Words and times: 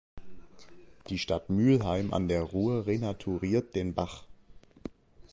Die 1.09 1.19
Stadt 1.19 1.51
Mülheim 1.51 2.11
an 2.11 2.27
der 2.27 2.41
Ruhr 2.41 2.87
renaturiert 2.87 3.75
den 3.75 3.93
Bach. 3.93 4.23